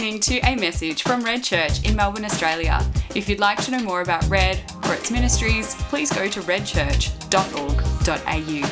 [0.00, 2.80] listening to a message from Red Church in Melbourne, Australia.
[3.14, 8.70] If you'd like to know more about Red or its ministries, please go to redchurch.org.au.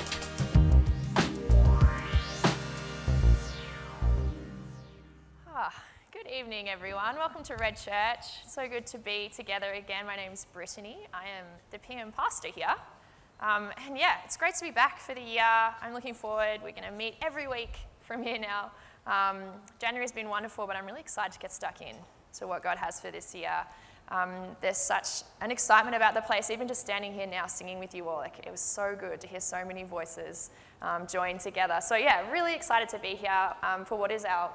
[5.48, 7.16] Ah, good evening, everyone.
[7.16, 8.24] Welcome to Red Church.
[8.48, 10.06] So good to be together again.
[10.06, 10.96] My name's Brittany.
[11.12, 12.74] I am the PM pastor here.
[13.40, 15.44] Um, and yeah, it's great to be back for the year.
[15.82, 16.60] I'm looking forward.
[16.62, 18.70] We're going to meet every week from here now.
[19.08, 19.40] Um,
[19.80, 21.96] January's been wonderful, but I'm really excited to get stuck in
[22.34, 23.64] to what God has for this year.
[24.10, 27.94] Um, there's such an excitement about the place, even just standing here now singing with
[27.94, 28.18] you all.
[28.18, 30.50] Like, it was so good to hear so many voices
[30.82, 31.78] um, join together.
[31.82, 34.50] So, yeah, really excited to be here um, for what is our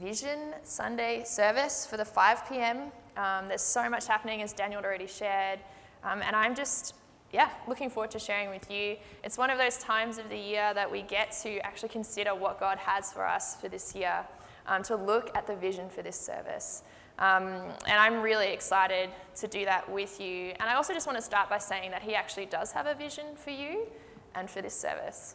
[0.00, 2.90] Vision Sunday service for the 5 p.m.
[3.16, 5.60] Um, there's so much happening, as Daniel already shared.
[6.02, 6.94] Um, and I'm just
[7.34, 8.96] yeah, looking forward to sharing with you.
[9.24, 12.60] It's one of those times of the year that we get to actually consider what
[12.60, 14.24] God has for us for this year,
[14.68, 16.84] um, to look at the vision for this service.
[17.18, 17.46] Um,
[17.88, 20.52] and I'm really excited to do that with you.
[20.60, 22.94] And I also just want to start by saying that He actually does have a
[22.94, 23.88] vision for you
[24.36, 25.34] and for this service.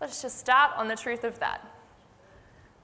[0.00, 1.66] Let's just start on the truth of that.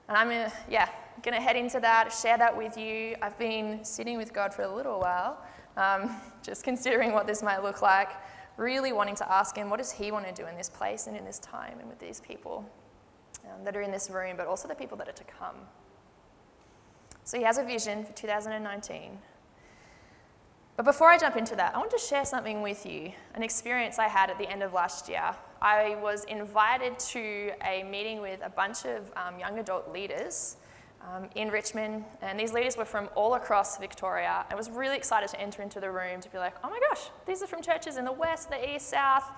[0.08, 0.88] And I'm gonna, yeah,
[1.22, 3.16] gonna head into that, share that with you.
[3.22, 5.38] I've been sitting with God for a little while,
[5.76, 8.10] um, just considering what this might look like,
[8.56, 11.16] really wanting to ask Him, what does He want to do in this place and
[11.16, 12.64] in this time and with these people
[13.44, 15.56] um, that are in this room, but also the people that are to come.
[17.24, 19.18] So He has a vision for 2019.
[20.76, 24.00] But before I jump into that, I want to share something with you an experience
[24.00, 25.34] I had at the end of last year.
[25.62, 30.56] I was invited to a meeting with a bunch of um, young adult leaders
[31.12, 34.46] um, in Richmond, and these leaders were from all across Victoria.
[34.50, 37.10] I was really excited to enter into the room to be like, oh my gosh,
[37.26, 39.30] these are from churches in the west, the east, south,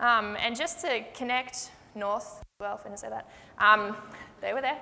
[0.00, 2.42] um, and just to connect north.
[2.60, 3.96] Well, if I didn't say that, um,
[4.40, 4.78] they were there.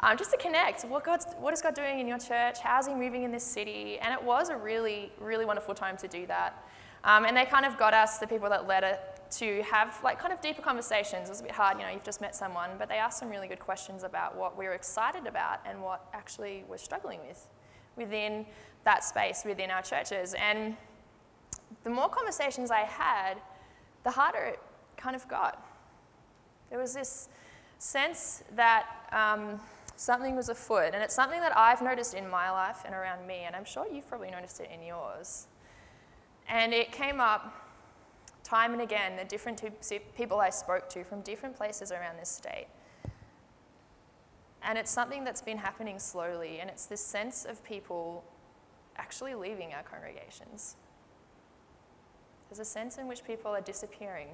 [0.00, 2.58] Um, just to connect, what, God's, what is God doing in your church?
[2.60, 3.98] How's He moving in this city?
[3.98, 6.64] And it was a really, really wonderful time to do that.
[7.04, 9.00] Um, and they kind of got us, the people that led it,
[9.32, 11.28] to have like kind of deeper conversations.
[11.28, 13.28] It was a bit hard, you know, you've just met someone, but they asked some
[13.28, 17.48] really good questions about what we were excited about and what actually we're struggling with
[17.96, 18.46] within
[18.84, 20.34] that space within our churches.
[20.34, 20.76] And
[21.84, 23.34] the more conversations I had,
[24.04, 24.60] the harder it
[24.96, 25.64] kind of got.
[26.70, 27.28] There was this
[27.78, 29.60] sense that um,
[29.96, 33.42] something was afoot, and it's something that I've noticed in my life and around me,
[33.46, 35.46] and I'm sure you've probably noticed it in yours.
[36.48, 37.54] And it came up
[38.50, 39.62] time and again, the different
[40.16, 42.66] people I spoke to from different places around this state.
[44.62, 48.24] And it's something that's been happening slowly, and it's this sense of people
[48.96, 50.74] actually leaving our congregations.
[52.48, 54.28] There's a sense in which people are disappearing.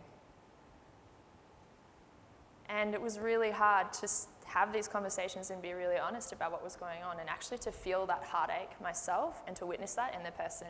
[2.71, 4.09] And it was really hard to
[4.47, 7.71] have these conversations and be really honest about what was going on, and actually to
[7.71, 10.69] feel that heartache myself and to witness that in the person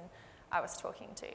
[0.50, 1.28] I was talking to.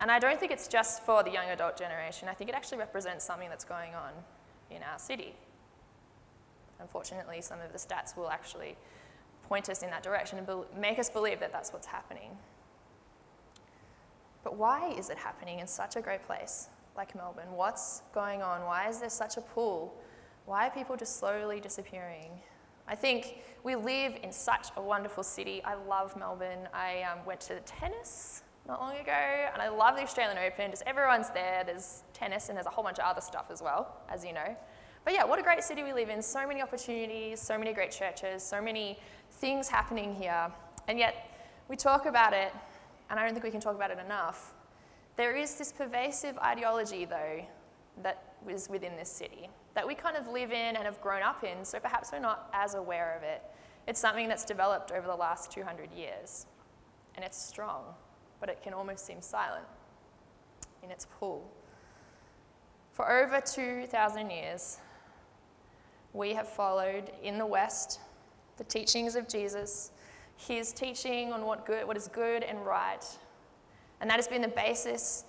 [0.00, 2.28] And I don't think it's just for the young adult generation.
[2.28, 4.12] I think it actually represents something that's going on
[4.70, 5.34] in our city.
[6.80, 8.76] Unfortunately, some of the stats will actually
[9.48, 10.48] point us in that direction and
[10.78, 12.36] make us believe that that's what's happening.
[14.44, 17.52] But why is it happening in such a great place like Melbourne?
[17.52, 18.62] What's going on?
[18.64, 19.94] Why is there such a pull?
[20.44, 22.30] Why are people just slowly disappearing?
[22.86, 25.62] I think we live in such a wonderful city.
[25.64, 26.68] I love Melbourne.
[26.72, 30.70] I um, went to the tennis not long ago, and I love the Australian Open.
[30.70, 31.62] Just everyone's there.
[31.64, 34.56] There's tennis and there's a whole bunch of other stuff as well, as you know.
[35.04, 36.20] But yeah, what a great city we live in.
[36.20, 38.98] So many opportunities, so many great churches, so many
[39.30, 40.50] things happening here.
[40.88, 41.30] And yet,
[41.68, 42.52] we talk about it,
[43.08, 44.54] and I don't think we can talk about it enough.
[45.16, 47.44] There is this pervasive ideology, though,
[48.02, 51.44] that is within this city that we kind of live in and have grown up
[51.44, 53.42] in, so perhaps we're not as aware of it.
[53.86, 56.46] It's something that's developed over the last 200 years,
[57.14, 57.94] and it's strong
[58.40, 59.64] but it can almost seem silent
[60.82, 61.50] in its pull.
[62.92, 64.78] For over 2,000 years,
[66.12, 68.00] we have followed in the West
[68.56, 69.90] the teachings of Jesus,
[70.36, 73.04] his teaching on what, good, what is good and right.
[74.00, 75.24] And that has been the basis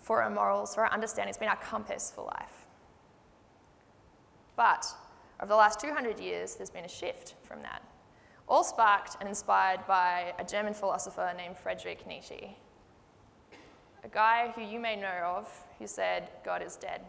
[0.00, 1.28] for our morals, for our understanding.
[1.28, 2.66] It's been our compass for life.
[4.56, 4.86] But
[5.40, 7.82] over the last 200 years, there's been a shift from that
[8.48, 12.56] all sparked and inspired by a German philosopher named Friedrich Nietzsche,
[14.04, 15.48] a guy who you may know of
[15.78, 17.00] who said, God is dead.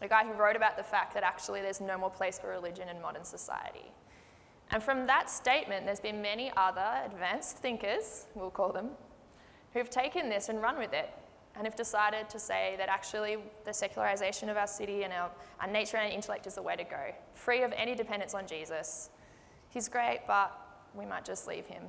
[0.00, 2.88] A guy who wrote about the fact that actually there's no more place for religion
[2.88, 3.92] in modern society.
[4.70, 8.90] And from that statement, there's been many other advanced thinkers, we'll call them,
[9.72, 11.10] who've taken this and run with it
[11.56, 15.70] and have decided to say that actually the secularization of our city and our, our
[15.70, 19.10] nature and intellect is the way to go, free of any dependence on Jesus.
[19.74, 20.56] He's great, but
[20.94, 21.82] we might just leave him.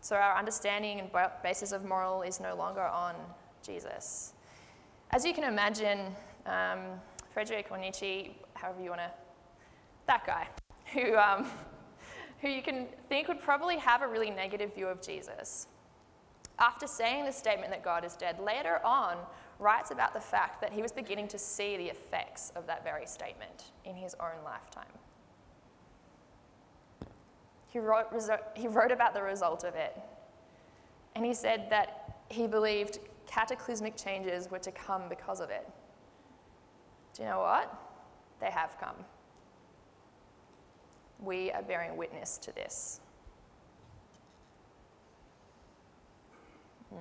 [0.00, 1.10] So our understanding and
[1.42, 3.14] basis of moral is no longer on
[3.62, 4.34] Jesus.
[5.10, 6.14] As you can imagine,
[6.46, 6.78] um,
[7.32, 9.10] Frederick or Nietzsche, however you want to,
[10.06, 10.46] that guy,
[10.92, 11.46] who, um,
[12.40, 15.66] who you can think would probably have a really negative view of Jesus
[16.58, 19.16] after saying the statement that God is dead, later on
[19.58, 23.06] writes about the fact that he was beginning to see the effects of that very
[23.06, 24.84] statement in his own lifetime.
[27.74, 28.06] He wrote,
[28.54, 29.98] he wrote about the result of it,
[31.16, 35.68] and he said that he believed cataclysmic changes were to come because of it.
[37.14, 37.76] Do you know what?
[38.40, 38.94] They have come.
[41.18, 43.00] We are bearing witness to this.
[46.94, 46.98] Mm.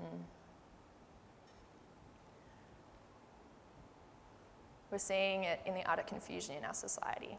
[4.90, 7.38] We're seeing it in the utter confusion in our society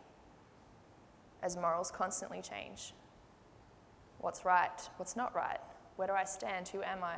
[1.42, 2.92] as morals constantly change.
[4.25, 4.81] What's right?
[4.97, 5.61] What's not right?
[5.97, 6.69] Where do I stand?
[6.69, 7.17] Who am I?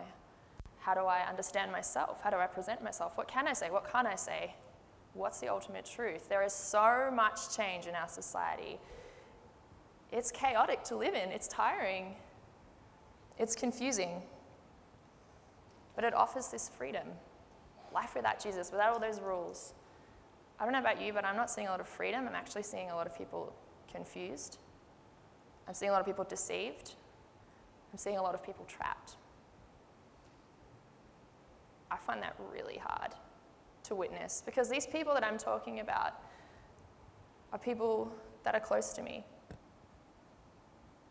[0.80, 2.20] How do I understand myself?
[2.20, 3.16] How do I present myself?
[3.16, 3.70] What can I say?
[3.70, 4.56] What can't I say?
[5.14, 6.28] What's the ultimate truth?
[6.28, 8.80] There is so much change in our society.
[10.10, 12.16] It's chaotic to live in, it's tiring,
[13.38, 14.20] it's confusing.
[15.94, 17.06] But it offers this freedom
[17.94, 19.74] life without Jesus, without all those rules.
[20.58, 22.26] I don't know about you, but I'm not seeing a lot of freedom.
[22.26, 23.52] I'm actually seeing a lot of people
[23.92, 24.58] confused.
[25.66, 26.94] I'm seeing a lot of people deceived.
[27.92, 29.16] I'm seeing a lot of people trapped.
[31.90, 33.12] I find that really hard
[33.84, 36.14] to witness because these people that I'm talking about
[37.52, 39.24] are people that are close to me.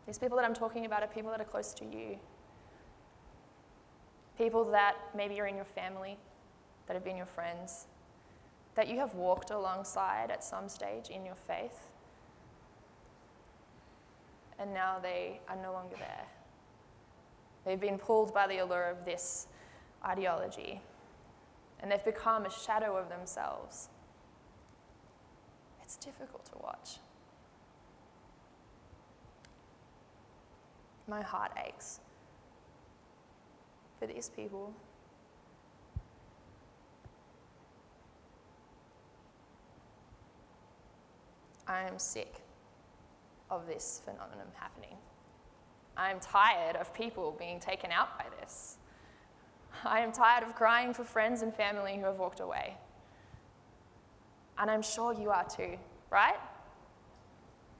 [0.06, 2.18] These people that I'm talking about are people that are close to you
[4.36, 6.16] people that maybe are in your family,
[6.86, 7.86] that have been your friends,
[8.74, 11.85] that you have walked alongside at some stage in your faith,
[14.58, 16.26] and now they are no longer there.
[17.64, 19.48] They've been pulled by the allure of this
[20.04, 20.80] ideology,
[21.80, 23.88] and they've become a shadow of themselves.
[25.82, 26.98] It's difficult to watch.
[31.08, 32.00] My heart aches
[33.98, 34.72] for these people.
[41.68, 42.45] I am sick
[43.50, 44.96] of this phenomenon happening.
[45.96, 48.76] I am tired of people being taken out by this.
[49.84, 52.76] I am tired of crying for friends and family who have walked away.
[54.58, 55.76] And I'm sure you are too,
[56.10, 56.36] right?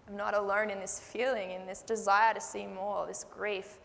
[0.09, 3.79] I'm not alone in this feeling, in this desire to see more, this grief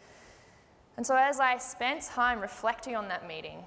[0.98, 3.64] and so, as I spent time reflecting on that meeting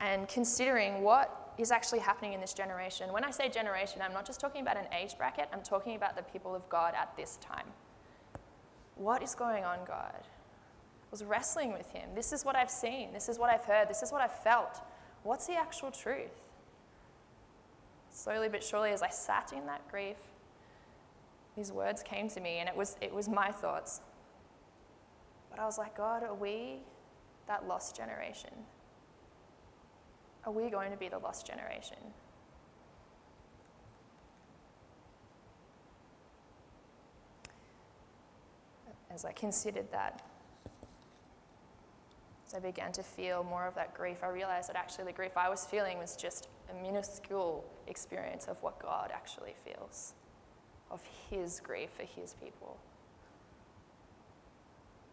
[0.00, 4.26] and considering what is actually happening in this generation, when I say generation, I'm not
[4.26, 7.38] just talking about an age bracket, I'm talking about the people of God at this
[7.40, 7.66] time.
[8.96, 10.20] What is going on, God?
[10.20, 12.10] I was wrestling with Him.
[12.14, 14.80] This is what I've seen, this is what I've heard, this is what I've felt.
[15.22, 16.42] What's the actual truth?
[18.10, 20.16] Slowly but surely, as I sat in that grief,
[21.56, 24.00] these words came to me, and it was, it was my thoughts.
[25.50, 26.80] But I was like, God, are we
[27.46, 28.50] that lost generation?
[30.46, 31.96] Are we going to be the lost generation?
[39.10, 40.22] As I considered that,
[42.46, 45.36] as I began to feel more of that grief, I realized that actually the grief
[45.36, 50.14] I was feeling was just a minuscule experience of what God actually feels,
[50.92, 52.76] of His grief for His people.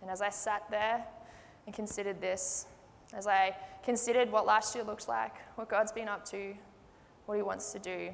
[0.02, 1.04] And as I sat there
[1.66, 2.68] and considered this,
[3.16, 6.56] as I considered what last year looked like, what God's been up to,
[7.26, 8.10] what He wants to do,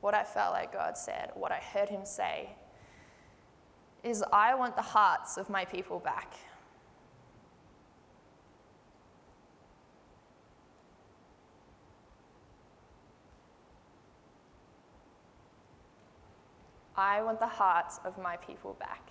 [0.00, 2.50] what I felt like God said, what I heard Him say,
[4.02, 6.34] is I want the hearts of my people back.
[16.96, 19.10] I want the hearts of my people back.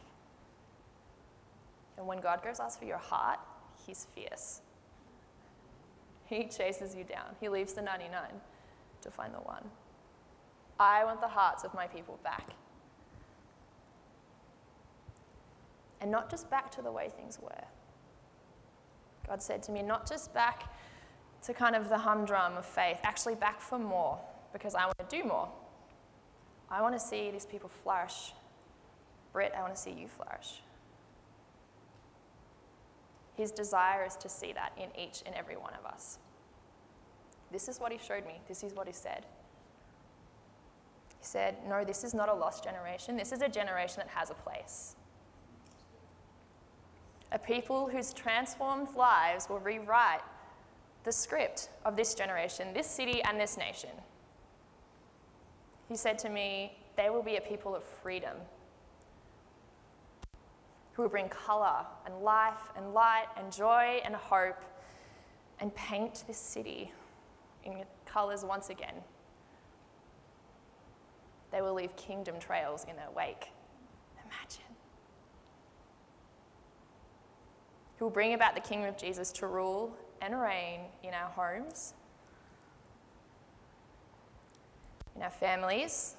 [1.97, 3.39] And when God goes asks for your heart,
[3.87, 4.61] he's fierce.
[6.25, 7.35] He chases you down.
[7.39, 8.19] He leaves the 99
[9.01, 9.63] to find the one.
[10.79, 12.49] I want the hearts of my people back.
[16.01, 17.63] And not just back to the way things were.
[19.27, 20.71] God said to me, not just back
[21.43, 24.19] to kind of the humdrum of faith, actually back for more,
[24.53, 25.49] because I want to do more.
[26.69, 28.33] I want to see these people flourish.
[29.33, 30.61] Britt, I want to see you flourish.
[33.37, 36.17] His desire is to see that in each and every one of us.
[37.51, 38.41] This is what he showed me.
[38.47, 39.27] This is what he said.
[41.19, 43.15] He said, No, this is not a lost generation.
[43.15, 44.95] This is a generation that has a place.
[47.31, 50.21] A people whose transformed lives will rewrite
[51.03, 53.91] the script of this generation, this city, and this nation.
[55.87, 58.35] He said to me, They will be a people of freedom
[60.97, 64.65] who will bring colour and life and light and joy and hope
[65.59, 66.91] and paint this city
[67.63, 68.95] in colours once again.
[71.51, 73.51] They will leave kingdom trails in their wake.
[74.25, 74.73] Imagine.
[77.97, 81.93] Who will bring about the kingdom of Jesus to rule and reign in our homes,
[85.15, 86.16] in our families,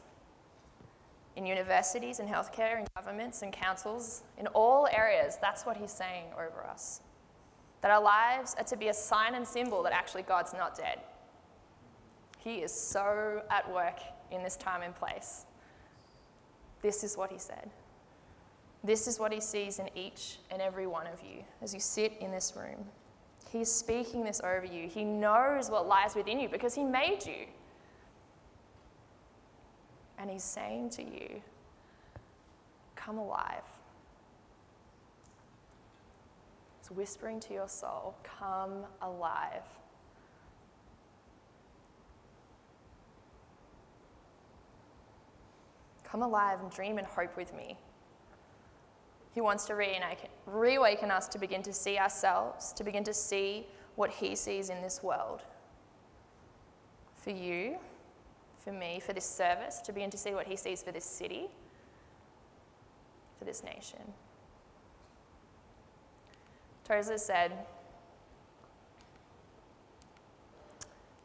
[1.38, 5.38] in universities and healthcare and governments and councils, in all areas.
[5.40, 7.00] That's what he's saying over us.
[7.80, 10.98] That our lives are to be a sign and symbol that actually God's not dead.
[12.40, 14.00] He is so at work
[14.32, 15.46] in this time and place.
[16.82, 17.70] This is what he said.
[18.82, 22.14] This is what he sees in each and every one of you as you sit
[22.20, 22.84] in this room.
[23.52, 24.88] He's speaking this over you.
[24.88, 27.46] He knows what lies within you because he made you.
[30.18, 31.42] And he's saying to you,
[32.96, 33.62] Come alive.
[36.80, 39.62] He's whispering to your soul, Come alive.
[46.04, 47.76] Come alive and dream and hope with me.
[49.34, 49.74] He wants to
[50.46, 54.80] reawaken us to begin to see ourselves, to begin to see what He sees in
[54.80, 55.42] this world.
[57.14, 57.76] For you,
[58.68, 61.46] for me, for this service, to begin to see what He sees for this city,
[63.38, 64.12] for this nation.
[66.84, 67.52] Tozer said,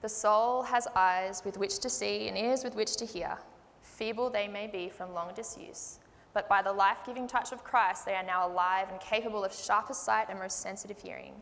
[0.01, 3.37] The soul has eyes with which to see and ears with which to hear.
[3.81, 5.99] Feeble they may be from long disuse,
[6.33, 9.53] but by the life giving touch of Christ, they are now alive and capable of
[9.53, 11.33] sharpest sight and most sensitive hearing.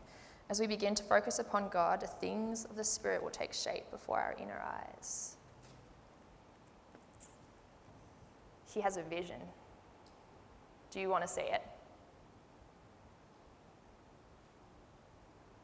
[0.50, 3.88] As we begin to focus upon God, the things of the Spirit will take shape
[3.92, 5.36] before our inner eyes.
[8.72, 9.40] He has a vision.
[10.90, 11.62] Do you want to see it?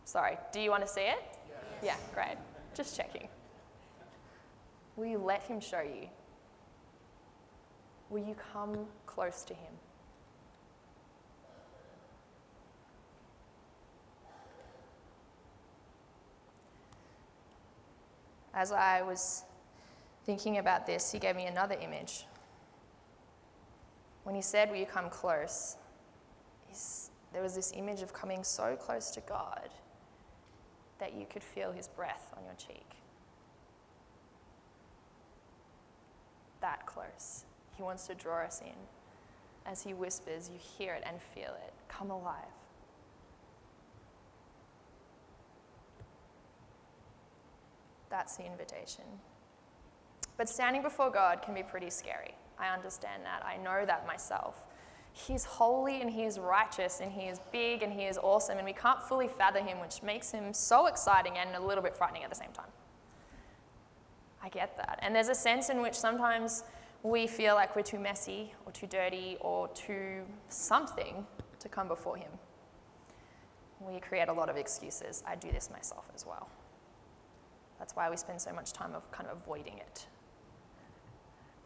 [0.04, 1.18] Sorry, do you want to see it?
[1.48, 1.62] Yes.
[1.82, 2.36] Yeah, great.
[2.74, 3.28] Just checking.
[4.96, 6.08] Will you let Him show you?
[8.10, 9.72] Will you come close to Him?
[18.54, 19.44] As I was
[20.24, 22.24] thinking about this, he gave me another image.
[24.28, 25.78] When he said, Will you come close?
[27.32, 29.70] there was this image of coming so close to God
[30.98, 32.84] that you could feel his breath on your cheek.
[36.60, 37.46] That close.
[37.74, 38.74] He wants to draw us in.
[39.64, 41.72] As he whispers, you hear it and feel it.
[41.88, 42.34] Come alive.
[48.10, 49.04] That's the invitation.
[50.36, 52.34] But standing before God can be pretty scary.
[52.58, 53.44] I understand that.
[53.44, 54.66] I know that myself.
[55.12, 58.64] He's holy and he is righteous and he is big and he is awesome, and
[58.64, 62.24] we can't fully fathom him, which makes him so exciting and a little bit frightening
[62.24, 62.70] at the same time.
[64.42, 64.98] I get that.
[65.02, 66.62] And there's a sense in which sometimes
[67.02, 71.26] we feel like we're too messy or too dirty or too something
[71.58, 72.30] to come before him.
[73.80, 75.22] We create a lot of excuses.
[75.26, 76.48] I do this myself as well.
[77.78, 80.06] That's why we spend so much time of kind of avoiding it.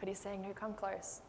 [0.02, 1.20] But he's saying, no, come close.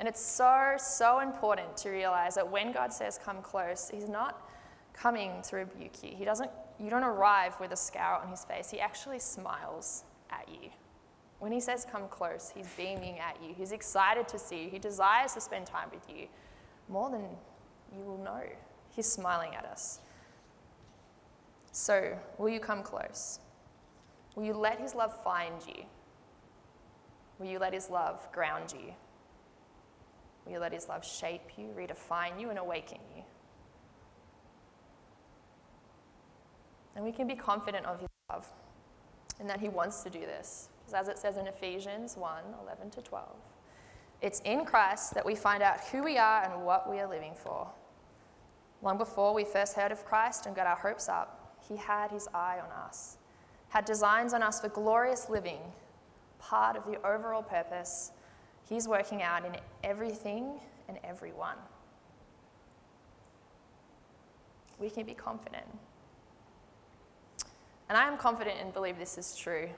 [0.00, 4.50] And it's so, so important to realize that when God says come close, he's not
[4.92, 6.10] coming to rebuke you.
[6.16, 8.68] He doesn't, you don't arrive with a scowl on his face.
[8.68, 10.70] He actually smiles at you.
[11.38, 13.54] When he says come close, he's beaming at you.
[13.56, 14.70] He's excited to see you.
[14.70, 16.26] He desires to spend time with you
[16.88, 17.26] more than
[17.96, 18.42] you will know.
[18.90, 20.00] He's smiling at us.
[21.70, 23.38] So, will you come close?
[24.34, 25.84] Will you let his love find you?
[27.38, 28.94] Will you let His love ground you?
[30.44, 33.22] Will you let His love shape you, redefine you, and awaken you?
[36.96, 38.50] And we can be confident of His love
[39.38, 40.68] and that He wants to do this.
[40.80, 43.28] Because as it says in Ephesians 1 11 to 12,
[44.20, 47.34] it's in Christ that we find out who we are and what we are living
[47.36, 47.68] for.
[48.82, 52.26] Long before we first heard of Christ and got our hopes up, He had His
[52.34, 53.18] eye on us,
[53.68, 55.60] had designs on us for glorious living
[56.38, 58.12] part of the overall purpose
[58.68, 61.56] He's working out in everything and everyone.
[64.78, 65.66] we can be confident.
[67.88, 69.68] And I am confident and believe this is true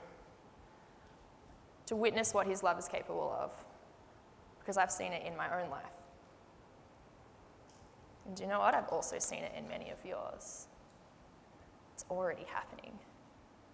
[1.87, 3.51] to witness what His love is capable of
[4.59, 5.83] because I've seen it in my own life.
[8.25, 8.73] And do you know what?
[8.73, 10.67] I've also seen it in many of yours.
[11.93, 12.91] It's already happening.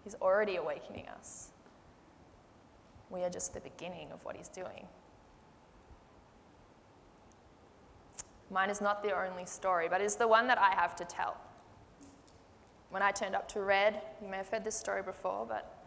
[0.03, 1.49] He's already awakening us.
[3.09, 4.87] We are just the beginning of what He's doing.
[8.49, 11.37] Mine is not the only story, but it's the one that I have to tell.
[12.89, 15.77] When I turned up to Red, you may have heard this story before, but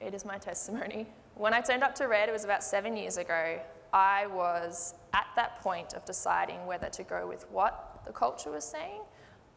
[0.00, 1.06] it is my testimony.
[1.34, 3.60] When I turned up to Red, it was about seven years ago.
[3.92, 8.64] I was at that point of deciding whether to go with what the culture was
[8.64, 9.02] saying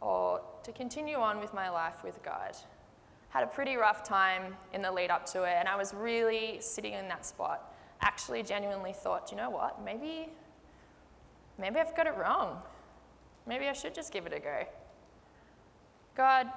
[0.01, 2.55] or to continue on with my life with God.
[3.29, 6.57] Had a pretty rough time in the lead up to it, and I was really
[6.61, 7.73] sitting in that spot.
[8.01, 9.83] Actually, genuinely thought, you know what?
[9.83, 10.29] Maybe,
[11.57, 12.61] maybe I've got it wrong.
[13.45, 14.63] Maybe I should just give it a go.
[16.15, 16.47] God,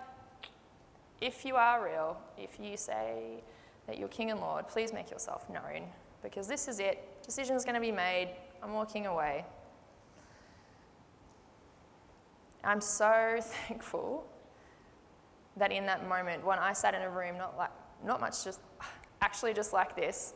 [1.21, 3.43] if you are real, if you say
[3.87, 5.83] that you're King and Lord, please make yourself known
[6.23, 7.23] because this is it.
[7.23, 8.35] Decision's going to be made.
[8.63, 9.45] I'm walking away.
[12.65, 14.27] I'm so thankful
[15.57, 17.71] that in that moment, when I sat in a room, not like,
[18.05, 18.61] not much, just
[19.21, 20.35] actually just like this,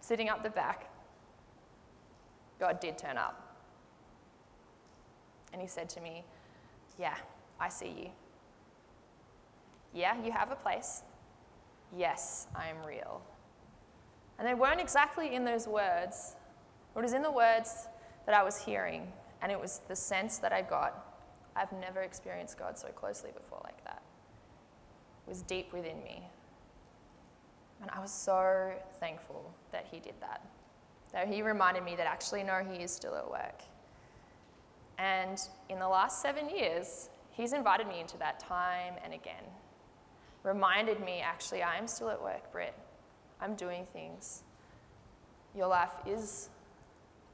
[0.00, 0.90] sitting up the back,
[2.60, 3.56] God did turn up.
[5.52, 6.24] And He said to me,
[6.98, 7.16] Yeah,
[7.60, 8.10] I see you.
[9.94, 11.02] Yeah, you have a place.
[11.96, 13.20] Yes, I am real.
[14.38, 16.36] And they weren't exactly in those words,
[16.96, 17.88] it was in the words
[18.26, 21.11] that I was hearing and it was the sense that I got
[21.54, 24.02] I've never experienced God so closely before like that.
[25.26, 26.22] It was deep within me.
[27.80, 30.44] And I was so thankful that He did that.
[31.12, 33.62] That He reminded me that actually, no, He is still at work.
[34.98, 39.44] And in the last seven years, He's invited me into that time and again.
[40.42, 42.74] Reminded me, actually, I am still at work, Britt.
[43.40, 44.42] I'm doing things.
[45.54, 46.50] Your life is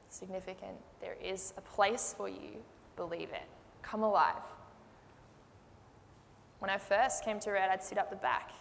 [0.09, 0.77] significant.
[1.01, 2.63] There is a place for you.
[2.95, 3.47] Believe it.
[3.81, 4.43] Come alive.
[6.59, 8.51] When I first came to Red, I'd sit up the back.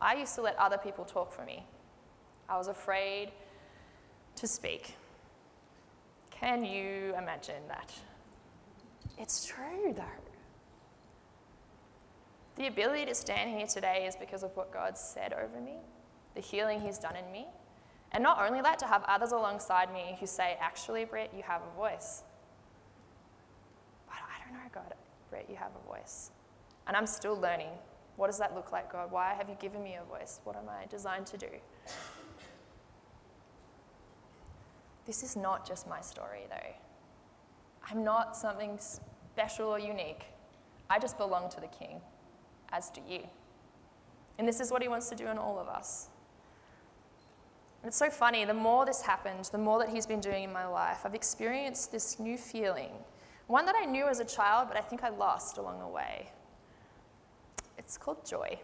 [0.00, 1.64] I used to let other people talk for me.
[2.48, 3.30] I was afraid
[4.36, 4.94] to speak.
[6.30, 7.92] Can you imagine that?
[9.18, 10.04] It's true, though.
[12.56, 15.78] The ability to stand here today is because of what God said over me,
[16.34, 17.46] the healing He's done in me,
[18.12, 21.60] and not only that, to have others alongside me who say, actually, Brett, you have
[21.62, 22.22] a voice.
[24.48, 24.94] Don't God,
[25.30, 26.30] Brett, you have a voice.
[26.86, 27.70] And I'm still learning.
[28.16, 29.10] What does that look like, God?
[29.10, 30.40] Why have you given me a voice?
[30.44, 31.48] What am I designed to do?
[35.06, 36.74] This is not just my story, though.
[37.90, 40.24] I'm not something special or unique.
[40.90, 42.00] I just belong to the King,
[42.72, 43.20] as do you.
[44.38, 46.08] And this is what he wants to do in all of us.
[47.82, 50.52] And it's so funny, the more this happened, the more that he's been doing in
[50.52, 52.92] my life, I've experienced this new feeling.
[53.48, 56.30] One that I knew as a child, but I think I lost along the way.
[57.76, 58.58] It's called joy.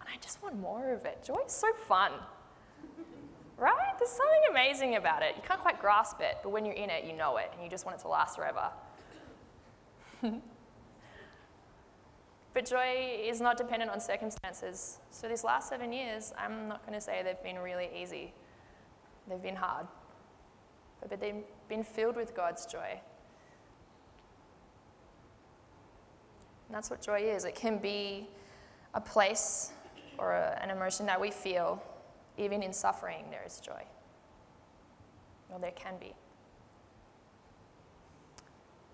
[0.00, 1.22] And I just want more of it.
[1.24, 2.12] Joy is so fun.
[3.58, 3.94] right?
[3.98, 5.36] There's something amazing about it.
[5.36, 7.70] You can't quite grasp it, but when you're in it, you know it, and you
[7.70, 8.70] just want it to last forever.
[12.58, 14.98] But joy is not dependent on circumstances.
[15.12, 18.34] So, these last seven years, I'm not going to say they've been really easy,
[19.28, 19.86] they've been hard.
[21.00, 21.34] But they've
[21.68, 23.00] been filled with God's joy.
[26.68, 27.44] And that's what joy is.
[27.44, 28.28] It can be
[28.94, 29.72] a place
[30.18, 31.82] or a, an emotion that we feel.
[32.36, 33.82] Even in suffering, there is joy.
[35.50, 36.12] Or there can be.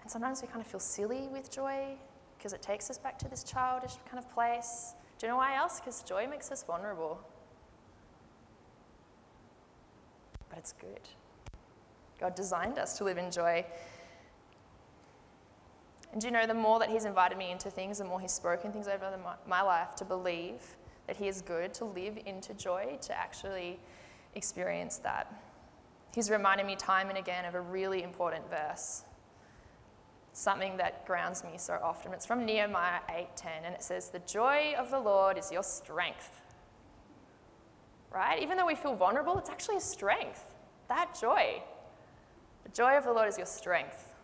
[0.03, 1.97] And sometimes we kind of feel silly with joy
[2.37, 4.95] because it takes us back to this childish kind of place.
[5.19, 5.81] Do you know why else?
[5.81, 7.19] Because joy makes us vulnerable.
[10.51, 11.01] But it's good.
[12.21, 13.65] God designed us to live in joy.
[16.13, 18.73] And you know, the more that He's invited me into things, the more He's spoken
[18.73, 19.11] things over
[19.47, 23.79] my life to believe that He is good, to live into joy, to actually
[24.35, 25.33] experience that.
[26.15, 29.05] He's reminded me time and again of a really important verse
[30.35, 32.13] something that grounds me so often.
[32.13, 36.43] It's from Nehemiah 8:10 and it says the joy of the Lord is your strength.
[38.11, 38.43] Right?
[38.43, 40.45] Even though we feel vulnerable, it's actually a strength.
[40.89, 41.63] That joy.
[42.65, 44.15] The joy of the Lord is your strength.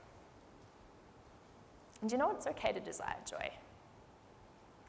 [2.01, 2.31] And do you know?
[2.33, 3.51] It's okay to desire joy.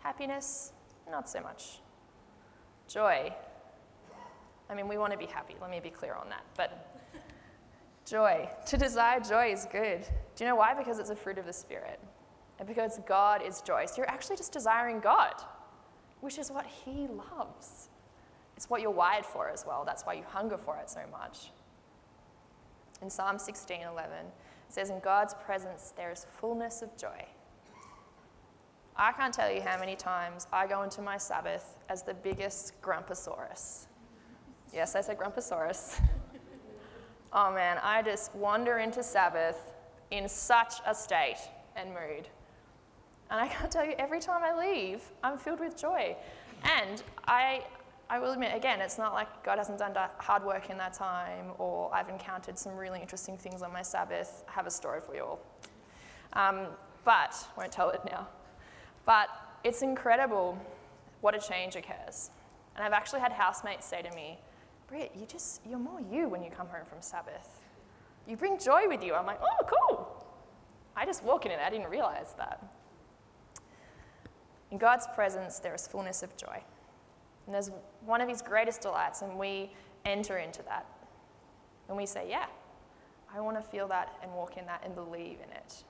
[0.01, 0.73] Happiness,
[1.09, 1.79] not so much.
[2.87, 3.33] Joy.
[4.69, 5.55] I mean, we want to be happy.
[5.61, 6.43] Let me be clear on that.
[6.55, 6.91] But
[8.05, 8.49] Joy.
[8.65, 10.01] To desire joy is good.
[10.35, 10.73] Do you know why?
[10.73, 11.99] Because it's a fruit of the Spirit.
[12.59, 13.85] And because God is joy.
[13.85, 15.35] So you're actually just desiring God,
[16.19, 17.89] which is what He loves.
[18.57, 19.83] It's what you're wired for as well.
[19.85, 21.51] That's why you hunger for it so much.
[23.01, 24.33] In Psalm 16 11, it
[24.69, 27.25] says, In God's presence there is fullness of joy.
[28.95, 32.79] I can't tell you how many times I go into my Sabbath as the biggest
[32.81, 33.87] grumposaurus.
[34.73, 35.99] Yes, I said grumposaurus.
[37.33, 39.71] oh man, I just wander into Sabbath
[40.11, 41.39] in such a state
[41.75, 42.27] and mood.
[43.29, 46.15] And I can't tell you, every time I leave, I'm filled with joy.
[46.63, 47.63] And I,
[48.11, 51.53] I will admit, again, it's not like God hasn't done hard work in that time
[51.57, 54.43] or I've encountered some really interesting things on my Sabbath.
[54.49, 55.39] I have a story for you all.
[56.33, 56.67] Um,
[57.05, 58.27] but, won't tell it now.
[59.05, 59.29] But
[59.63, 60.59] it's incredible
[61.21, 62.31] what a change occurs.
[62.75, 64.37] And I've actually had housemates say to me,
[64.89, 67.61] Britt, you just, you're more you when you come home from Sabbath.
[68.27, 69.13] You bring joy with you.
[69.13, 70.25] I'm like, oh, cool.
[70.97, 71.59] I just walk in it.
[71.65, 72.61] I didn't realize that.
[74.69, 76.61] In God's presence, there is fullness of joy.
[77.45, 77.71] And there's
[78.05, 79.71] one of his greatest delights, and we
[80.05, 80.85] enter into that.
[81.87, 82.45] And we say, Yeah,
[83.33, 85.83] I want to feel that and walk in that and believe in it.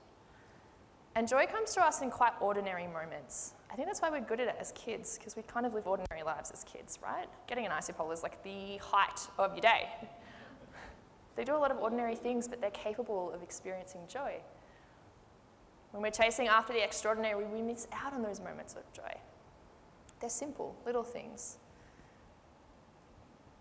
[1.14, 3.52] And joy comes to us in quite ordinary moments.
[3.70, 5.86] I think that's why we're good at it as kids, because we kind of live
[5.86, 7.26] ordinary lives as kids, right?
[7.46, 9.88] Getting an icy pole is like the height of your day.
[11.34, 14.34] They do a lot of ordinary things, but they're capable of experiencing joy.
[15.92, 19.14] When we're chasing after the extraordinary, we miss out on those moments of joy.
[20.22, 21.58] They're simple, little things.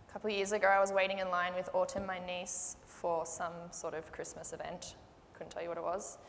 [0.07, 3.53] A couple years ago, I was waiting in line with Autumn, my niece, for some
[3.71, 4.95] sort of Christmas event.
[5.33, 6.19] Couldn't tell you what it was.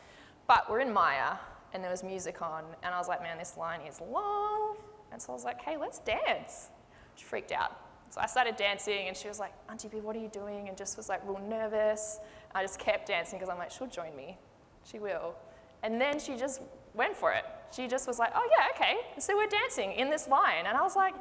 [0.47, 1.37] But we're in Myer,
[1.71, 4.77] and there was music on, and I was like, man, this line is long.
[5.11, 6.69] And so I was like, hey, let's dance.
[7.13, 7.79] She freaked out.
[8.09, 10.67] So I started dancing, and she was like, Auntie B, what are you doing?
[10.67, 12.17] And just was like real nervous.
[12.55, 14.39] I just kept dancing because I'm like, she'll join me.
[14.83, 15.35] She will.
[15.83, 16.63] And then she just
[16.95, 17.45] went for it.
[17.73, 18.97] She just was like, oh, yeah, okay.
[19.19, 20.65] So we're dancing in this line.
[20.67, 21.15] And I was like,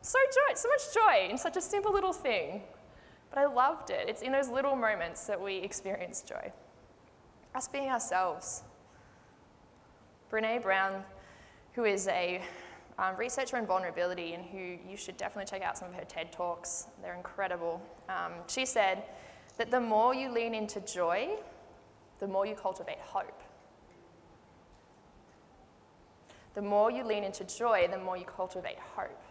[0.00, 2.62] so joy, so much joy in such a simple little thing.
[3.30, 4.08] But I loved it.
[4.08, 6.52] It's in those little moments that we experience joy.
[7.54, 8.62] Us being ourselves.
[10.30, 11.02] Brene Brown,
[11.74, 12.42] who is a
[12.98, 16.32] um, researcher in vulnerability and who you should definitely check out some of her TED
[16.32, 17.82] Talks, they're incredible.
[18.08, 19.04] Um, she said
[19.56, 21.30] that the more you lean into joy,
[22.18, 23.42] the more you cultivate hope.
[26.58, 29.22] The more you lean into joy, the more you cultivate hope.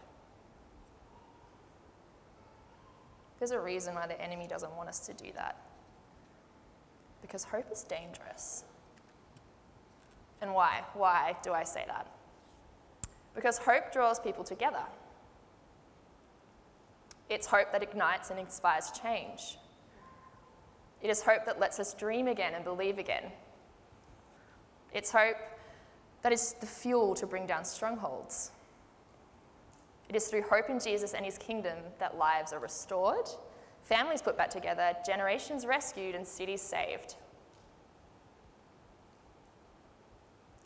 [3.38, 5.58] There's a reason why the enemy doesn't want us to do that.
[7.20, 8.64] Because hope is dangerous.
[10.40, 10.84] And why?
[10.94, 12.06] Why do I say that?
[13.34, 14.84] Because hope draws people together.
[17.28, 19.58] It's hope that ignites and inspires change.
[21.02, 23.24] It is hope that lets us dream again and believe again.
[24.94, 25.36] It's hope
[26.22, 28.52] that is the fuel to bring down strongholds.
[30.08, 33.28] It is through hope in Jesus and his kingdom that lives are restored,
[33.84, 37.16] families put back together, generations rescued, and cities saved.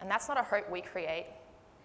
[0.01, 1.27] And that's not a hope we create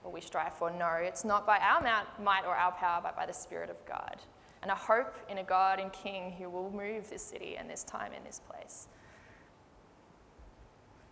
[0.03, 0.71] or we strive for.
[0.71, 1.81] No, it's not by our
[2.23, 4.17] might or our power, but by the Spirit of God.
[4.61, 7.83] And a hope in a God and King who will move this city and this
[7.83, 8.87] time and this place.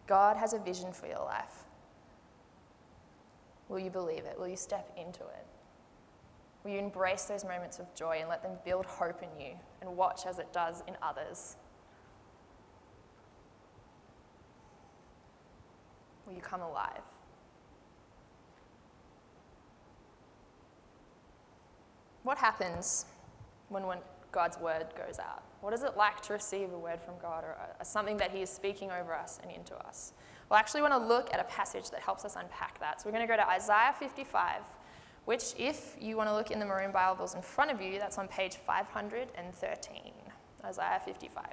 [0.08, 1.65] God has a vision for your life.
[3.70, 4.38] Will you believe it?
[4.40, 5.46] Will you step into it?
[6.64, 9.96] Will you embrace those moments of joy and let them build hope in you and
[9.96, 11.58] watch as it does in others?
[16.26, 17.02] Will you come alive?
[22.24, 23.06] What happens
[23.70, 23.84] when,
[24.32, 25.44] God's word goes out?
[25.62, 28.50] What is it like to receive a word from God or something that He is
[28.50, 30.14] speaking over us and into us?
[30.50, 33.02] Well, actually want to look at a passage that helps us unpack that.
[33.02, 34.62] So we're going to go to Isaiah 55,
[35.26, 38.18] which, if you want to look in the maroon Bibles in front of you, that's
[38.18, 40.14] on page 513.
[40.64, 41.46] Isaiah 55.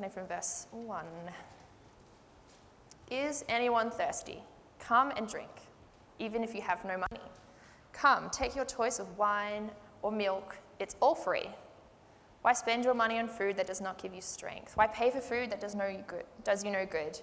[0.00, 1.04] Starting from verse 1.
[3.10, 4.42] Is anyone thirsty?
[4.78, 5.50] Come and drink,
[6.18, 7.20] even if you have no money.
[7.92, 11.50] Come, take your choice of wine or milk, it's all free.
[12.40, 14.74] Why spend your money on food that does not give you strength?
[14.74, 17.20] Why pay for food that does, no good, does you no good?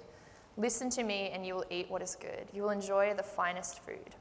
[0.56, 2.46] Listen to me, and you will eat what is good.
[2.54, 4.16] You will enjoy the finest food.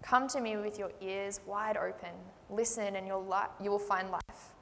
[0.00, 2.14] Come to me with your ears wide open.
[2.48, 4.54] Listen, and you'll li- you will find life.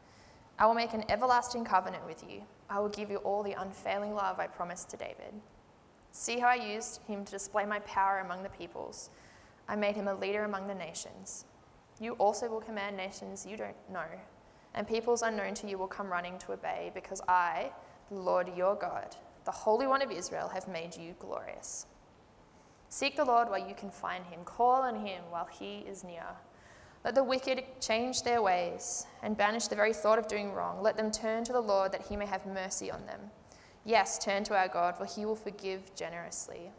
[0.58, 2.42] I will make an everlasting covenant with you.
[2.70, 5.34] I will give you all the unfailing love I promised to David.
[6.12, 9.10] See how I used him to display my power among the peoples.
[9.68, 11.44] I made him a leader among the nations.
[12.00, 14.06] You also will command nations you don't know,
[14.74, 17.70] and peoples unknown to you will come running to obey, because I,
[18.08, 21.86] the Lord your God, the Holy One of Israel, have made you glorious.
[22.88, 26.24] Seek the Lord while you can find him, call on him while he is near.
[27.06, 30.82] Let the wicked change their ways and banish the very thought of doing wrong.
[30.82, 33.20] Let them turn to the Lord that he may have mercy on them.
[33.84, 36.72] Yes, turn to our God, for he will forgive generously.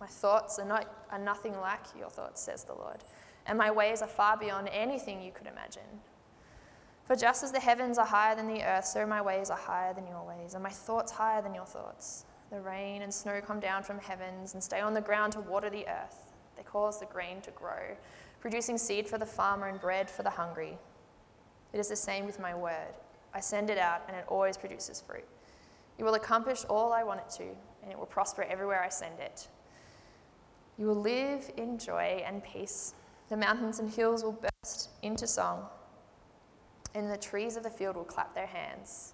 [0.00, 3.04] My thoughts are, not, are nothing like your thoughts, says the Lord,
[3.44, 6.00] and my ways are far beyond anything you could imagine.
[7.04, 9.92] For just as the heavens are higher than the earth, so my ways are higher
[9.92, 12.24] than your ways, and my thoughts higher than your thoughts.
[12.50, 15.68] The rain and snow come down from heavens and stay on the ground to water
[15.68, 16.32] the earth.
[16.56, 17.96] They cause the grain to grow
[18.40, 20.78] producing seed for the farmer and bread for the hungry.
[21.72, 22.94] It is the same with my word.
[23.34, 25.26] I send it out, and it always produces fruit.
[25.98, 27.44] It will accomplish all I want it to,
[27.82, 29.48] and it will prosper everywhere I send it.
[30.78, 32.94] You will live in joy and peace.
[33.28, 35.66] The mountains and hills will burst into song,
[36.94, 39.12] and the trees of the field will clap their hands.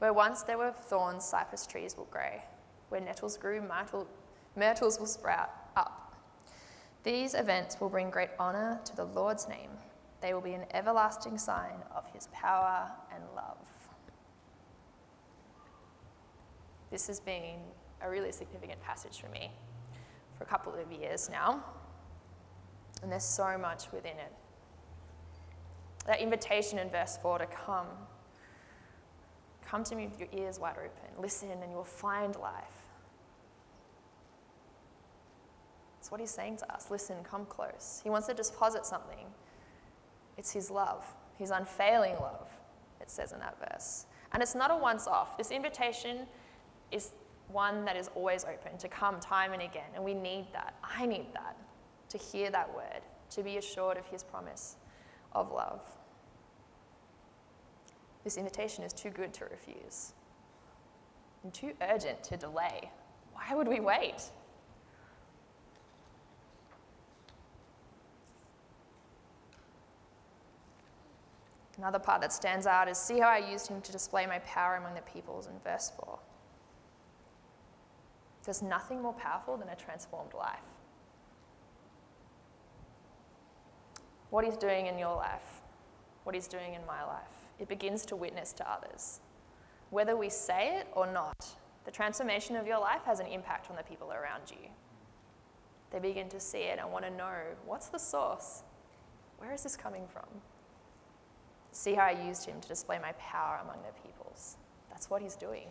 [0.00, 2.42] Where once there were thorns, cypress trees will grow.
[2.88, 4.06] Where nettles grew, myrtle,
[4.56, 6.03] myrtles will sprout up.
[7.04, 9.70] These events will bring great honour to the Lord's name.
[10.22, 13.58] They will be an everlasting sign of his power and love.
[16.90, 17.60] This has been
[18.00, 19.50] a really significant passage for me
[20.38, 21.62] for a couple of years now,
[23.02, 24.32] and there's so much within it.
[26.06, 27.86] That invitation in verse 4 to come.
[29.66, 32.84] Come to me with your ears wide open, listen, and you will find life.
[35.96, 36.92] That's what he's saying to us.
[36.92, 38.00] Listen, come close.
[38.04, 39.26] He wants to deposit something.
[40.38, 41.04] It's his love,
[41.36, 42.48] his unfailing love,
[43.00, 44.06] it says in that verse.
[44.32, 45.36] And it's not a once off.
[45.36, 46.18] This invitation
[46.92, 47.10] is
[47.48, 49.90] one that is always open to come time and again.
[49.92, 50.76] And we need that.
[50.84, 51.56] I need that
[52.10, 54.76] to hear that word, to be assured of his promise
[55.32, 55.80] of love.
[58.22, 60.12] This invitation is too good to refuse
[61.42, 62.88] and too urgent to delay.
[63.32, 64.30] Why would we wait?
[71.76, 74.76] Another part that stands out is see how I used him to display my power
[74.76, 76.18] among the peoples in verse 4.
[78.44, 80.58] There's nothing more powerful than a transformed life.
[84.30, 85.62] What he's doing in your life,
[86.24, 87.22] what he's doing in my life,
[87.58, 89.20] it begins to witness to others.
[89.90, 91.46] Whether we say it or not,
[91.84, 94.68] the transformation of your life has an impact on the people around you.
[95.90, 97.32] They begin to see it and want to know
[97.64, 98.62] what's the source?
[99.38, 100.26] Where is this coming from?
[101.74, 104.56] See how I used him to display my power among the peoples.
[104.90, 105.66] That's what he's doing.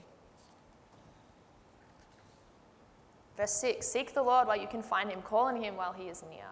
[3.38, 6.10] Verse 6 Seek the Lord while you can find him, call on him while he
[6.10, 6.50] is near.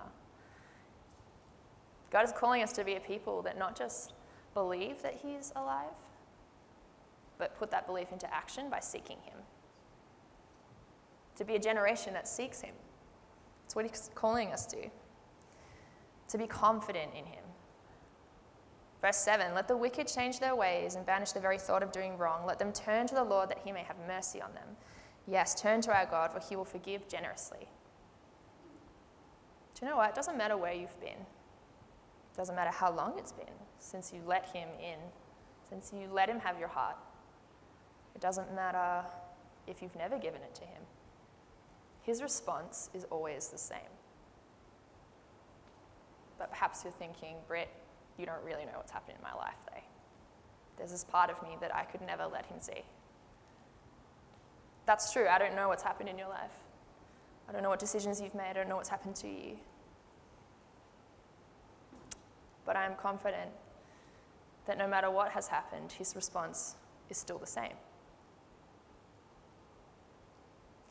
[2.12, 4.14] God is calling us to be a people that not just
[4.54, 5.96] believe that he is alive,
[7.38, 9.38] but put that belief into action by seeking him.
[11.36, 12.74] To be a generation that seeks him.
[13.64, 14.90] That's what he's calling us to.
[16.30, 17.41] To be confident in him.
[19.02, 22.18] Verse 7 Let the wicked change their ways and banish the very thought of doing
[22.18, 22.46] wrong.
[22.46, 24.68] Let them turn to the Lord that he may have mercy on them.
[25.28, 27.68] Yes, turn to our God, for he will forgive generously.
[29.76, 30.10] Do you know what?
[30.10, 33.46] It doesn't matter where you've been, it doesn't matter how long it's been
[33.80, 35.00] since you let him in,
[35.68, 36.98] since you let him have your heart.
[38.16, 39.04] It doesn't matter
[39.68, 40.82] if you've never given it to him.
[42.04, 43.80] His response is always the same.
[46.38, 47.70] But perhaps you're thinking, Britt,
[48.18, 49.82] you don't really know what's happening in my life, though.
[50.78, 52.82] There's this part of me that I could never let him see.
[54.86, 55.28] That's true.
[55.28, 56.52] I don't know what's happened in your life.
[57.48, 58.50] I don't know what decisions you've made.
[58.50, 59.58] I don't know what's happened to you.
[62.66, 63.52] But I am confident
[64.66, 66.76] that no matter what has happened, his response
[67.10, 67.74] is still the same.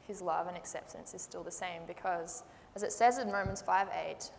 [0.06, 2.42] His love and acceptance is still the same because,
[2.74, 4.30] as it says in Romans 5 8,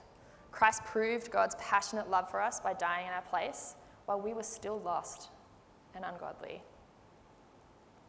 [0.52, 4.44] Christ proved God's passionate love for us by dying in our place while we were
[4.44, 5.30] still lost
[5.96, 6.62] and ungodly.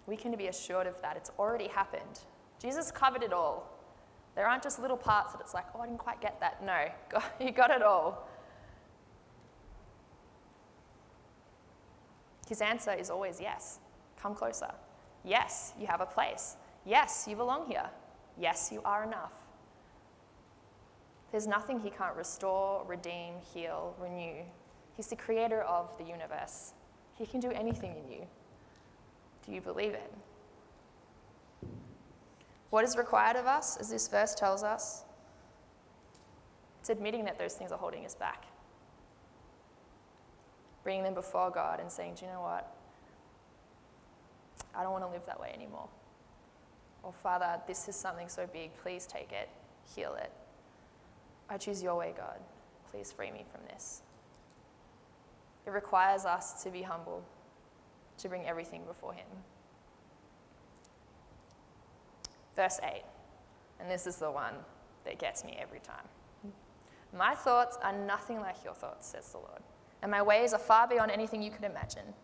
[0.07, 1.17] We can be assured of that.
[1.17, 2.21] It's already happened.
[2.61, 3.69] Jesus covered it all.
[4.35, 6.65] There aren't just little parts that it's like, oh, I didn't quite get that.
[6.65, 8.29] No, He got it all.
[12.49, 13.79] His answer is always yes.
[14.21, 14.71] Come closer.
[15.25, 16.57] Yes, you have a place.
[16.85, 17.89] Yes, you belong here.
[18.39, 19.33] Yes, you are enough.
[21.33, 24.42] There's nothing he can't restore, redeem, heal, renew.
[24.97, 26.75] He's the creator of the universe.
[27.14, 28.27] He can do anything in you.
[29.47, 30.12] Do you believe it?
[32.68, 35.05] What is required of us, as this verse tells us?
[36.81, 38.45] It's admitting that those things are holding us back.
[40.83, 42.75] Bringing them before God and saying, Do you know what?
[44.75, 45.88] I don't want to live that way anymore.
[47.03, 48.71] Or, Father, this is something so big.
[48.83, 49.49] Please take it,
[49.95, 50.33] heal it.
[51.53, 52.41] I choose your way, God.
[52.91, 54.03] Please free me from this.
[55.67, 57.23] It requires us to be humble,
[58.19, 59.27] to bring everything before Him.
[62.57, 63.03] Verse 8,
[63.81, 64.55] and this is the one
[65.05, 66.53] that gets me every time.
[67.17, 69.62] My thoughts are nothing like your thoughts, says the Lord,
[70.01, 72.15] and my ways are far beyond anything you could imagine.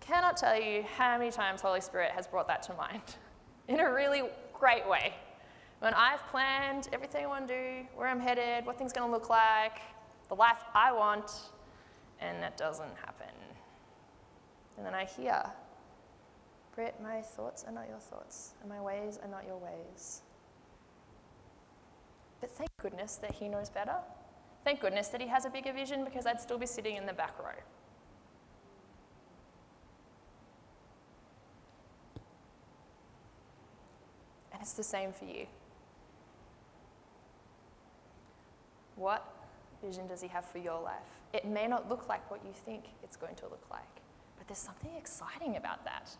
[0.00, 3.02] Cannot tell you how many times Holy Spirit has brought that to mind
[3.68, 5.14] in a really great way.
[5.80, 9.12] When I've planned everything I want to do, where I'm headed, what things going to
[9.12, 9.80] look like,
[10.28, 11.30] the life I want,
[12.20, 13.34] and that doesn't happen.
[14.76, 15.42] And then I hear,
[16.74, 20.20] Britt, my thoughts are not your thoughts, and my ways are not your ways.
[22.42, 23.96] But thank goodness that he knows better.
[24.64, 27.14] Thank goodness that he has a bigger vision because I'd still be sitting in the
[27.14, 27.52] back row.
[34.52, 35.46] And it's the same for you.
[39.00, 39.24] What
[39.82, 41.08] vision does he have for your life?
[41.32, 43.80] It may not look like what you think it's going to look like,
[44.36, 46.10] but there's something exciting about that.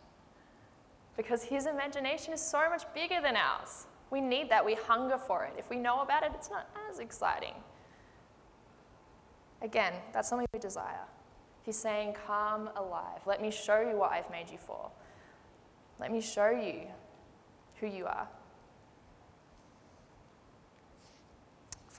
[1.15, 3.87] Because his imagination is so much bigger than ours.
[4.11, 5.53] We need that, we hunger for it.
[5.59, 7.53] If we know about it, it's not as exciting.
[9.61, 11.05] Again, that's something we desire.
[11.67, 13.21] He's saying, Come alive.
[13.27, 14.91] Let me show you what I've made you for.
[16.01, 16.87] Let me show you
[17.79, 18.27] who you are.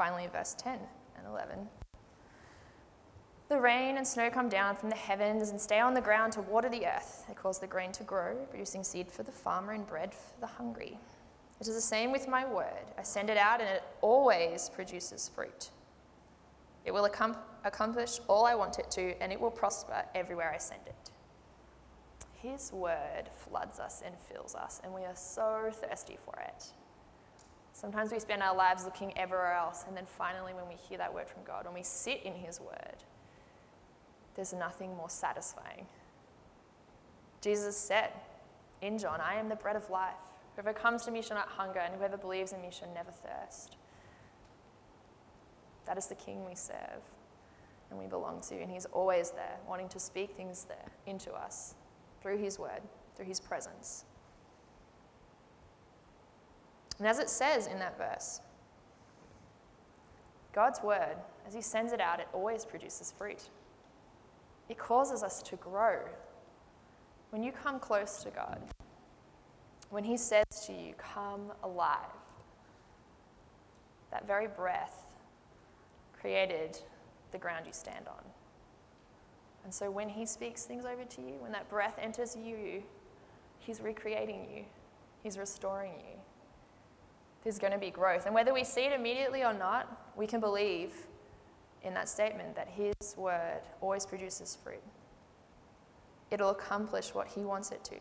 [0.02, 0.80] Finally, verse 10
[1.16, 1.60] and 11.
[3.50, 6.42] The rain and snow come down from the heavens and stay on the ground to
[6.42, 7.24] water the earth.
[7.28, 10.48] They cause the grain to grow, producing seed for the farmer and bread for the
[10.48, 10.98] hungry.
[11.60, 12.90] It is the same with my word.
[12.98, 15.70] I send it out and it always produces fruit.
[16.84, 20.82] It will accomplish all I want it to, and it will prosper everywhere I send
[20.88, 21.12] it.
[22.42, 26.66] His word floods us and fills us, and we are so thirsty for it.
[27.82, 31.12] Sometimes we spend our lives looking everywhere else, and then finally, when we hear that
[31.12, 33.04] word from God, when we sit in His word,
[34.36, 35.88] there's nothing more satisfying.
[37.41, 38.12] Jesus said
[38.84, 40.13] in John, I am the bread of life.
[40.56, 43.78] Whoever comes to me shall not hunger, and whoever believes in me shall never thirst.
[45.88, 47.02] That is the King we serve
[47.89, 51.74] and we belong to, and He's always there, wanting to speak things there into us
[52.22, 52.82] through His word,
[53.15, 54.06] through His presence.
[57.02, 58.42] And as it says in that verse,
[60.54, 61.16] God's word,
[61.48, 63.50] as He sends it out, it always produces fruit.
[64.70, 65.98] It causes us to grow.
[67.32, 68.62] When you come close to God,
[69.90, 71.98] when He says to you, Come alive,
[74.12, 75.08] that very breath
[76.20, 76.78] created
[77.32, 78.24] the ground you stand on.
[79.64, 82.84] And so when He speaks things over to you, when that breath enters you,
[83.58, 84.66] He's recreating you,
[85.24, 86.20] He's restoring you.
[87.43, 88.25] There's going to be growth.
[88.25, 90.93] And whether we see it immediately or not, we can believe
[91.84, 94.84] in that statement that His word always produces fruit.
[96.30, 97.95] It'll accomplish what He wants it to.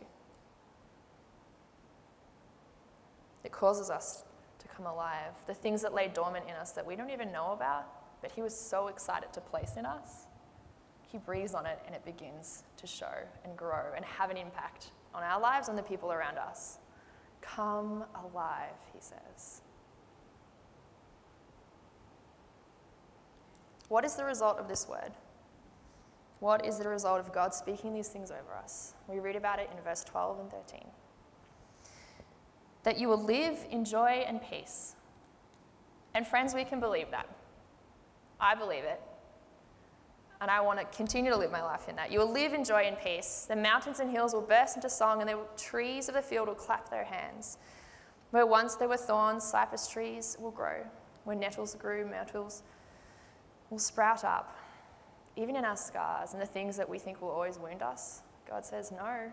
[3.44, 4.24] It causes us
[4.58, 5.32] to come alive.
[5.46, 7.86] The things that lay dormant in us that we don't even know about,
[8.20, 10.26] but He was so excited to place in us,
[11.10, 14.90] He breathes on it and it begins to show and grow and have an impact
[15.14, 16.78] on our lives and the people around us.
[17.40, 19.62] Come alive, He says.
[23.88, 25.12] What is the result of this word?
[26.38, 28.94] What is the result of God speaking these things over us?
[29.08, 30.80] We read about it in verse 12 and 13.
[32.84, 34.94] That you will live in joy and peace.
[36.14, 37.28] And friends, we can believe that.
[38.40, 39.00] I believe it.
[40.40, 42.10] And I want to continue to live my life in that.
[42.10, 43.46] You will live in joy and peace.
[43.48, 46.54] The mountains and hills will burst into song, and the trees of the field will
[46.54, 47.58] clap their hands.
[48.30, 50.84] Where once there were thorns, cypress trees will grow.
[51.24, 52.62] Where nettles grew, myrtles
[53.68, 54.56] will sprout up,
[55.36, 58.22] even in our scars and the things that we think will always wound us.
[58.48, 59.30] God says, No,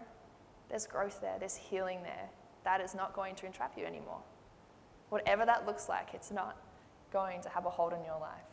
[0.69, 2.29] there's growth there, there's healing there.
[2.63, 4.19] That is not going to entrap you anymore.
[5.09, 6.57] Whatever that looks like, it's not
[7.11, 8.46] going to have a hold on your life.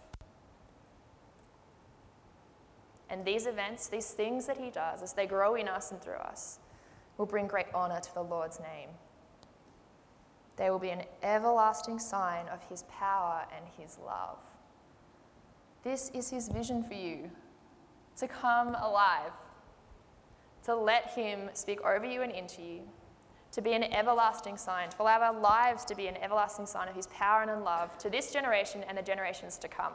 [3.11, 6.15] And these events, these things that He does, as they grow in us and through
[6.15, 6.59] us,
[7.19, 8.89] will bring great honor to the Lord's name.
[10.57, 14.39] They will be an everlasting sign of His power and His love.
[15.83, 17.31] This is his vision for you
[18.17, 19.33] to come alive,
[20.65, 22.81] to let Him speak over you and into you,
[23.53, 26.95] to be an everlasting sign, to allow our lives to be an everlasting sign of
[26.95, 29.93] His power and love to this generation and the generations to come.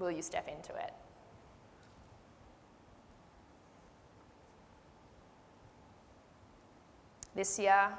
[0.00, 0.94] Will you step into it?
[7.34, 7.90] This year,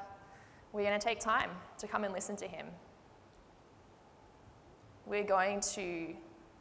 [0.73, 2.65] we're going to take time to come and listen to Him.
[5.05, 6.15] We're going to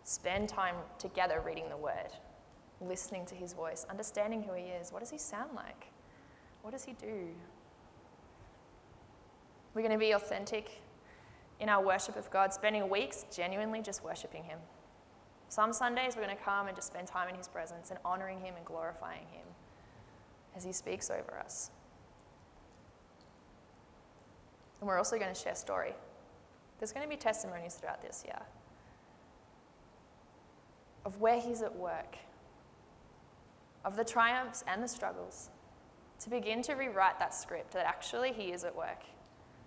[0.05, 2.12] spend time together reading the Word,
[2.82, 4.93] listening to His voice, understanding who He is.
[4.93, 5.86] What does He sound like?
[6.61, 7.28] What does He do?
[9.72, 10.82] We're going to be authentic
[11.61, 14.59] in our worship of God, spending weeks genuinely just worshiping Him.
[15.51, 18.38] Some Sundays we're going to come and just spend time in His presence and honoring
[18.38, 19.44] Him and glorifying Him
[20.57, 21.72] as He speaks over us.
[24.80, 25.92] And we're also going to share story.
[26.78, 28.40] There's going to be testimonies throughout this year
[31.05, 32.16] of where He's at work,
[33.84, 35.51] of the triumphs and the struggles,
[36.20, 39.03] to begin to rewrite that script that actually He is at work.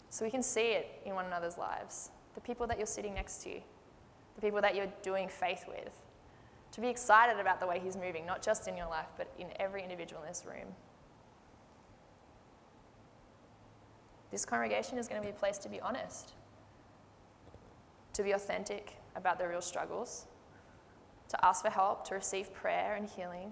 [0.10, 2.10] So we can see it in one another's lives.
[2.36, 3.60] The people that you're sitting next to,
[4.36, 6.02] the people that you're doing faith with.
[6.74, 9.48] To be excited about the way He's moving, not just in your life, but in
[9.60, 10.74] every individual in this room.
[14.32, 16.34] This congregation is going to be a place to be honest,
[18.14, 20.26] to be authentic about the real struggles,
[21.30, 23.52] to ask for help, to receive prayer and healing.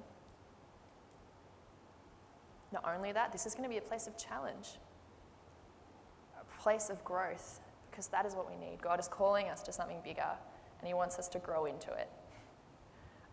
[2.71, 4.69] Not only that, this is going to be a place of challenge,
[6.39, 7.59] a place of growth,
[7.91, 8.82] because that is what we need.
[8.82, 10.32] God is calling us to something bigger,
[10.82, 12.09] and He wants us to grow into it.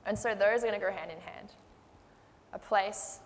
[0.07, 1.53] And so those are going to go hand in hand.
[2.53, 3.21] A place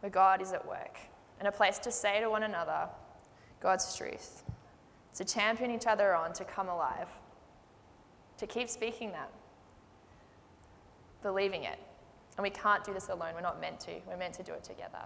[0.00, 0.98] where God is at work,
[1.38, 2.88] and a place to say to one another,
[3.60, 4.44] God's truth,
[5.14, 7.08] to champion each other on to come alive,
[8.38, 9.30] to keep speaking that,
[11.22, 11.78] believing it.
[12.36, 13.34] And we can't do this alone.
[13.34, 13.92] We're not meant to.
[14.06, 15.04] We're meant to do it together.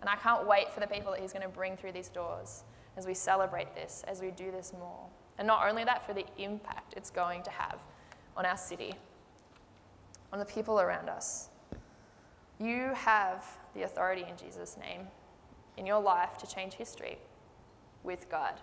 [0.00, 2.64] And I can't wait for the people that He's going to bring through these doors
[2.96, 5.06] as we celebrate this, as we do this more.
[5.38, 7.80] And not only that, for the impact it's going to have
[8.36, 8.94] on our city,
[10.32, 11.48] on the people around us.
[12.58, 15.06] You have the authority in Jesus' name
[15.76, 17.18] in your life to change history
[18.02, 18.54] with God.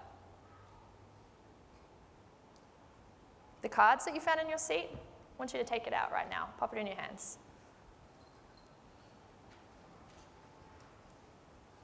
[3.62, 4.98] The cards that you found in your seat, I
[5.38, 6.50] want you to take it out right now.
[6.60, 7.38] Pop it in your hands.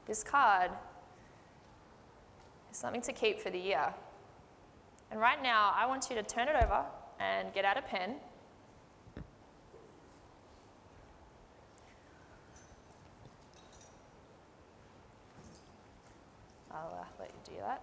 [0.06, 0.72] This card
[2.70, 3.94] is something to keep for the year.
[5.10, 6.84] And right now, I want you to turn it over
[7.18, 8.14] and get out a pen.
[16.70, 17.82] I'll uh, let you do that.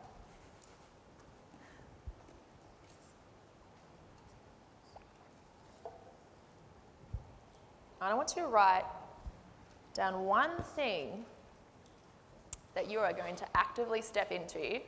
[8.00, 8.86] And I want you to write
[9.94, 11.26] down one thing
[12.74, 14.80] that you are going to actively step into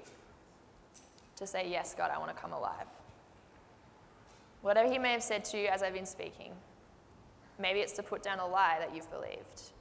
[1.39, 2.85] to say, Yes, God, I want to come alive.
[4.61, 6.51] Whatever He may have said to you as I've been speaking,
[7.57, 9.71] maybe it's to put down a lie that you've believed.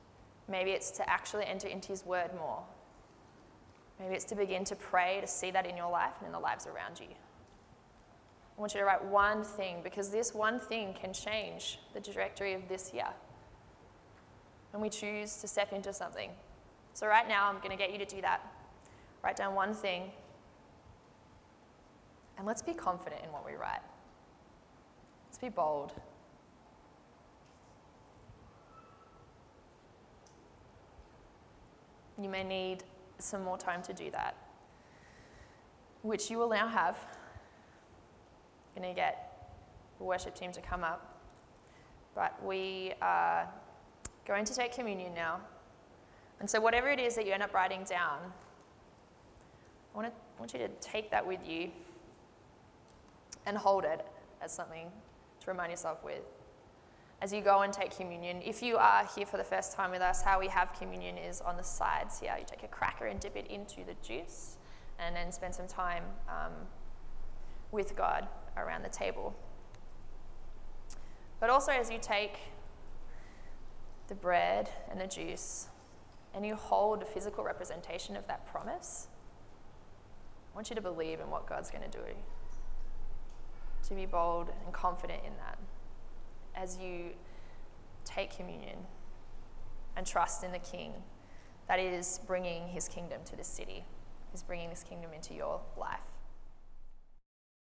[0.48, 2.62] Maybe it's to actually enter into His word more.
[4.00, 6.38] Maybe it's to begin to pray to see that in your life and in the
[6.38, 7.08] lives around you.
[8.56, 12.54] I want you to write one thing because this one thing can change the trajectory
[12.54, 13.08] of this year.
[14.72, 16.30] And we choose to step into something.
[16.92, 18.40] So, right now, I'm going to get you to do that.
[19.22, 20.10] Write down one thing.
[22.38, 23.80] And let's be confident in what we write.
[25.26, 25.92] Let's be bold.
[32.20, 32.84] You may need
[33.18, 34.36] some more time to do that,
[36.02, 36.96] which you will now have.
[38.76, 39.50] I'm going to get
[39.98, 41.20] the worship team to come up.
[42.14, 43.48] But we are
[44.26, 45.40] going to take communion now.
[46.40, 48.18] And so, whatever it is that you end up writing down,
[49.92, 51.70] I want, to, I want you to take that with you
[53.48, 54.06] and hold it
[54.42, 54.90] as something
[55.40, 56.22] to remind yourself with.
[57.20, 60.02] As you go and take communion, if you are here for the first time with
[60.02, 62.36] us, how we have communion is on the sides here.
[62.38, 64.58] You take a cracker and dip it into the juice,
[65.00, 66.52] and then spend some time um,
[67.72, 69.34] with God around the table.
[71.40, 72.38] But also, as you take
[74.08, 75.68] the bread and the juice,
[76.34, 79.08] and you hold a physical representation of that promise,
[80.52, 82.04] I want you to believe in what God's going to do.
[83.88, 85.58] To be bold and confident in that
[86.54, 87.10] as you
[88.04, 88.76] take communion
[89.96, 90.92] and trust in the King
[91.68, 93.84] that is bringing his kingdom to this city,
[94.34, 96.00] is bringing this kingdom into your life.